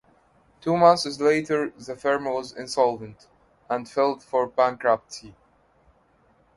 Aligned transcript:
Two 0.61 0.77
months 0.77 1.19
later 1.19 1.69
the 1.77 1.95
firm 1.95 2.25
was 2.25 2.53
insolvent, 2.53 3.27
and 3.69 3.87
filed 3.87 4.23
for 4.23 4.47
bankruptcy. 4.47 5.35